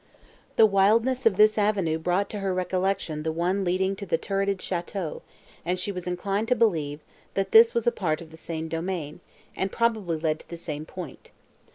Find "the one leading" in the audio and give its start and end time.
3.21-3.95